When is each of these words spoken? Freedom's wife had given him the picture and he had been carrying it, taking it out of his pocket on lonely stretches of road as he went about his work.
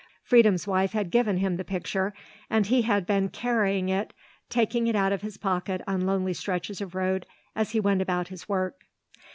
Freedom's 0.23 0.65
wife 0.65 0.93
had 0.93 1.11
given 1.11 1.37
him 1.37 1.57
the 1.57 1.63
picture 1.63 2.11
and 2.49 2.65
he 2.65 2.81
had 2.81 3.05
been 3.05 3.29
carrying 3.29 3.87
it, 3.87 4.13
taking 4.49 4.87
it 4.87 4.95
out 4.95 5.11
of 5.13 5.21
his 5.21 5.37
pocket 5.37 5.79
on 5.85 6.07
lonely 6.07 6.33
stretches 6.33 6.81
of 6.81 6.95
road 6.95 7.27
as 7.55 7.69
he 7.73 7.79
went 7.79 8.01
about 8.01 8.29
his 8.29 8.49
work. 8.49 8.81